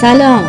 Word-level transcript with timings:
سلام. 0.00 0.44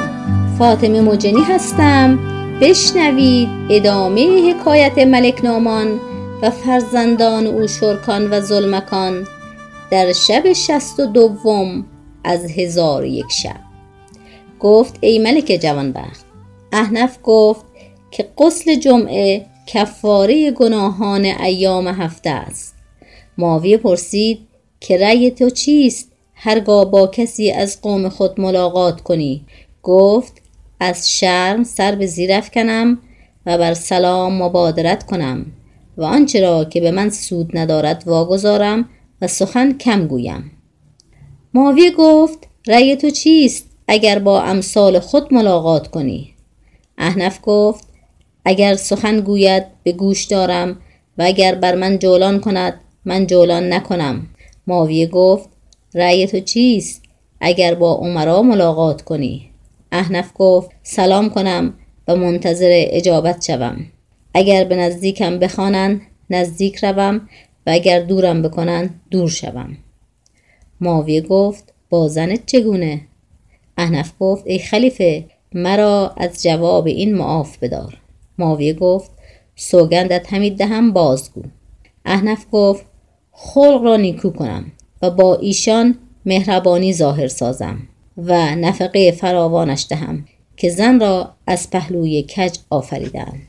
فاطمه 0.59 1.01
مجنی 1.01 1.41
هستم. 1.41 2.19
بشنوید 2.61 3.49
ادامه 3.69 4.51
حکایت 4.51 4.97
ملک 4.97 5.45
نامان 5.45 5.99
و 6.41 6.49
فرزندان 6.49 7.47
او 7.47 7.67
شرکان 7.67 8.33
و 8.33 8.41
زلمکان 8.41 9.27
در 9.91 10.13
شب 10.13 10.53
شست 10.53 10.99
و 10.99 11.05
دوم 11.05 11.85
از 12.23 12.51
هزار 12.51 13.01
و 13.01 13.05
یک 13.05 13.31
شب. 13.31 13.59
گفت 14.59 14.97
ای 15.01 15.19
ملک 15.19 15.59
جوانبخت 15.63 16.25
احنف 16.71 17.17
گفت 17.23 17.65
که 18.11 18.29
غسل 18.37 18.75
جمعه 18.75 19.45
کفاره 19.67 20.51
گناهان 20.51 21.25
ایام 21.25 21.87
هفته 21.87 22.29
است. 22.29 22.75
معاویه 23.37 23.77
پرسید 23.77 24.39
که 24.79 24.97
رأی 24.97 25.31
تو 25.31 25.49
چیست؟ 25.49 26.08
هرگاه 26.41 26.91
با 26.91 27.07
کسی 27.07 27.51
از 27.51 27.81
قوم 27.81 28.09
خود 28.09 28.41
ملاقات 28.41 29.01
کنی. 29.01 29.45
گفت 29.83 30.41
از 30.79 31.11
شرم 31.11 31.63
سر 31.63 31.95
به 31.95 32.05
زیر 32.05 32.33
افکنم 32.33 32.97
و 33.45 33.57
بر 33.57 33.73
سلام 33.73 34.43
مبادرت 34.43 35.05
کنم 35.05 35.45
و 35.97 36.03
آنچه 36.03 36.41
را 36.41 36.65
که 36.65 36.81
به 36.81 36.91
من 36.91 37.09
سود 37.09 37.57
ندارد 37.57 38.03
واگذارم 38.05 38.89
و 39.21 39.27
سخن 39.27 39.77
کم 39.77 40.07
گویم. 40.07 40.51
معاویه 41.53 41.91
گفت 41.91 42.47
رأی 42.67 42.95
تو 42.95 43.09
چیست 43.09 43.65
اگر 43.87 44.19
با 44.19 44.41
امثال 44.41 44.99
خود 44.99 45.33
ملاقات 45.33 45.87
کنی؟ 45.87 46.33
احنف 46.97 47.39
گفت 47.43 47.87
اگر 48.45 48.75
سخن 48.75 49.19
گوید 49.19 49.63
به 49.83 49.91
گوش 49.91 50.25
دارم 50.25 50.77
و 51.17 51.23
اگر 51.23 51.55
بر 51.55 51.75
من 51.75 51.99
جولان 51.99 52.39
کند 52.39 52.79
من 53.05 53.27
جولان 53.27 53.73
نکنم. 53.73 54.27
معاویه 54.67 55.07
گفت 55.07 55.49
رأی 55.93 56.27
تو 56.27 56.39
چیست؟ 56.39 57.01
اگر 57.41 57.75
با 57.75 57.93
عمرا 57.93 58.41
ملاقات 58.41 59.01
کنی. 59.01 59.49
احنف 59.91 60.31
گفت 60.35 60.71
سلام 60.83 61.29
کنم 61.29 61.73
و 62.07 62.15
منتظر 62.15 62.69
اجابت 62.71 63.45
شوم. 63.45 63.85
اگر 64.33 64.63
به 64.63 64.75
نزدیکم 64.75 65.39
بخوانند 65.39 66.01
نزدیک 66.29 66.75
روم 66.75 67.29
و 67.67 67.69
اگر 67.69 67.99
دورم 67.99 68.41
بکنند 68.41 69.01
دور 69.11 69.29
شوم. 69.29 69.77
معاویه 70.81 71.21
گفت 71.21 71.73
با 71.89 72.07
زنت 72.07 72.45
چگونه؟ 72.45 73.01
احنف 73.77 74.13
گفت 74.19 74.47
ای 74.47 74.59
خلیفه 74.59 75.25
مرا 75.53 76.13
از 76.17 76.43
جواب 76.43 76.87
این 76.87 77.15
معاف 77.15 77.57
بدار. 77.57 77.97
معاویه 78.37 78.73
گفت 78.73 79.11
سوگندت 79.55 80.33
همی 80.33 80.49
دهم 80.49 80.93
بازگو. 80.93 81.41
احنف 82.05 82.45
گفت 82.51 82.85
خلق 83.31 83.81
را 83.83 83.97
نیکو 83.97 84.29
کنم. 84.29 84.71
و 85.01 85.09
با 85.09 85.35
ایشان 85.35 85.97
مهربانی 86.25 86.93
ظاهر 86.93 87.27
سازم 87.27 87.79
و 88.17 88.55
نفقه 88.55 89.11
فراوانش 89.11 89.85
دهم 89.89 90.25
که 90.57 90.69
زن 90.69 90.99
را 90.99 91.33
از 91.47 91.69
پهلوی 91.69 92.23
کج 92.23 92.57
آفریدن 92.69 93.41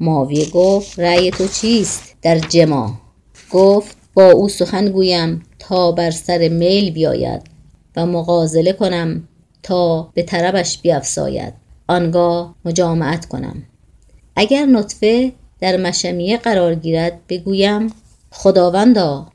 ماویه 0.00 0.50
گفت 0.50 0.98
رأی 1.00 1.30
تو 1.30 1.48
چیست 1.48 2.16
در 2.22 2.38
جما؟ 2.38 3.00
گفت 3.50 3.96
با 4.14 4.30
او 4.30 4.48
سخن 4.48 4.88
گویم 4.88 5.42
تا 5.58 5.92
بر 5.92 6.10
سر 6.10 6.48
میل 6.48 6.90
بیاید 6.90 7.42
و 7.96 8.06
مغازله 8.06 8.72
کنم 8.72 9.28
تا 9.62 10.02
به 10.14 10.22
طربش 10.22 10.78
بیافزاید 10.78 11.54
آنگاه 11.88 12.54
مجامعت 12.64 13.26
کنم. 13.26 13.62
اگر 14.36 14.66
نطفه 14.66 15.32
در 15.60 15.76
مشمیه 15.76 16.36
قرار 16.36 16.74
گیرد 16.74 17.20
بگویم 17.28 17.92
خداوندا 18.30 19.26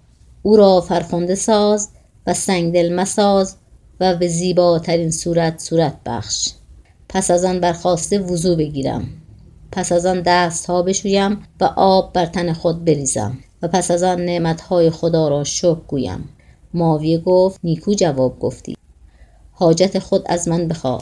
او 0.41 0.55
را 0.55 0.81
فرخنده 0.81 1.35
ساز 1.35 1.89
و 2.27 2.33
سنگدل 2.33 2.93
مساز 2.93 3.55
و 3.99 4.15
به 4.15 4.27
زیباترین 4.27 5.11
صورت 5.11 5.59
صورت 5.59 5.97
بخش. 6.05 6.49
پس 7.09 7.31
از 7.31 7.45
آن 7.45 7.59
برخواسته 7.59 8.19
وضو 8.19 8.55
بگیرم. 8.55 9.07
پس 9.71 9.91
از 9.91 10.05
آن 10.05 10.21
دست 10.21 10.65
ها 10.65 10.81
بشویم 10.81 11.43
و 11.61 11.63
آب 11.75 12.13
بر 12.13 12.25
تن 12.25 12.53
خود 12.53 12.85
بریزم 12.85 13.37
و 13.61 13.67
پس 13.67 13.91
از 13.91 14.03
آن 14.03 14.25
نعمت 14.25 14.61
های 14.61 14.89
خدا 14.89 15.27
را 15.27 15.43
شکر 15.43 15.81
گویم. 15.87 16.29
ماویه 16.73 17.17
گفت 17.17 17.59
نیکو 17.63 17.93
جواب 17.93 18.39
گفتی. 18.39 18.75
حاجت 19.51 19.99
خود 19.99 20.23
از 20.25 20.47
من 20.47 20.67
بخواه 20.67 21.01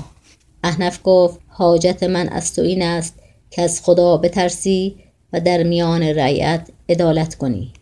احنف 0.63 0.99
گفت 1.03 1.39
حاجت 1.47 2.03
من 2.03 2.29
از 2.29 2.53
تو 2.53 2.61
این 2.61 2.81
است 2.81 3.13
که 3.51 3.61
از 3.61 3.81
خدا 3.81 4.17
بترسی 4.17 4.95
و 5.33 5.39
در 5.39 5.63
میان 5.63 6.03
رعیت 6.03 6.69
عدالت 6.89 7.35
کنی. 7.35 7.73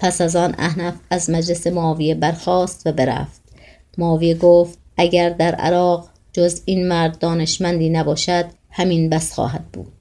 پس 0.00 0.20
از 0.20 0.36
آن 0.36 0.54
احنف 0.58 0.94
از 1.10 1.30
مجلس 1.30 1.66
معاویه 1.66 2.14
برخاست 2.14 2.86
و 2.86 2.92
برفت. 2.92 3.40
معاویه 3.98 4.34
گفت 4.34 4.78
اگر 4.96 5.30
در 5.30 5.54
عراق 5.54 6.08
جز 6.32 6.62
این 6.64 6.88
مرد 6.88 7.18
دانشمندی 7.18 7.90
نباشد 7.90 8.44
همین 8.70 9.10
بس 9.10 9.32
خواهد 9.32 9.64
بود. 9.72 9.92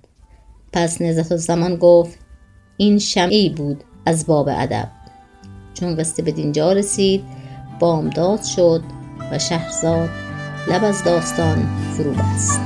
پس 0.73 1.01
نزت 1.01 1.35
زمان 1.35 1.75
گفت 1.75 2.19
این 2.77 2.99
شمعی 2.99 3.49
بود 3.49 3.83
از 4.05 4.25
باب 4.25 4.49
ادب. 4.51 4.89
چون 5.73 5.95
قصه 5.95 6.23
به 6.23 6.31
دینجا 6.31 6.71
رسید 6.71 7.23
بامداد 7.79 8.43
شد 8.43 8.83
و 9.31 9.39
شهرزاد 9.39 10.09
لب 10.67 10.83
از 10.83 11.03
داستان 11.03 11.67
فرو 11.97 12.11
بست. 12.11 12.59